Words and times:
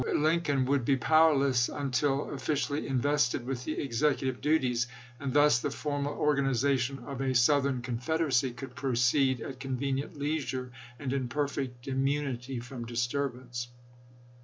Lincoln 0.15 0.65
would 0.65 0.83
be 0.83 0.97
powerless 0.97 1.69
until 1.69 2.31
offi 2.33 2.53
cially 2.53 2.87
invested 2.87 3.45
with 3.45 3.65
the 3.65 3.73
executive 3.79 4.41
duties, 4.41 4.87
and 5.19 5.31
thus 5.31 5.59
the 5.59 5.69
formal 5.69 6.13
organization 6.15 6.97
of 7.05 7.21
a 7.21 7.35
Southern 7.35 7.83
Confederacy 7.83 8.49
could 8.49 8.73
proceed 8.73 9.41
at 9.41 9.59
convenient 9.59 10.17
leisure 10.17 10.71
and 10.97 11.13
in 11.13 11.27
perfect 11.27 11.87
immunity 11.87 12.59
from 12.59 12.83
disturbance. 12.83 13.67